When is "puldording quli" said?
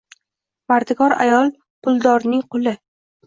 1.87-2.75